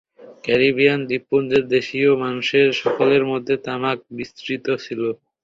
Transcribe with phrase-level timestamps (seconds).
[0.43, 5.01] Caribbean দ্বীপপুঞ্জের দেশীয় মানুষের সকলের মধ্যে তামাক বিস্তৃত ছিল।